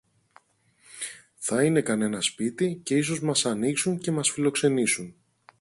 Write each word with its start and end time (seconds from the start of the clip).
Θα 1.35 1.63
είναι 1.63 1.81
κανένα 1.81 2.21
σπίτι, 2.21 2.79
και 2.83 2.95
ίσως 2.97 3.21
μας 3.21 3.45
ανοίξουν 3.45 3.97
και 3.97 4.11
μας 4.11 4.29
φιλοξενήσουν. 4.29 5.15